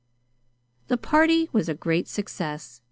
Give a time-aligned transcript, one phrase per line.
[0.87, 2.79] The party was a great success.